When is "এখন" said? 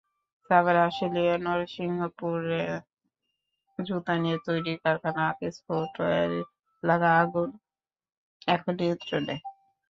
8.47-8.73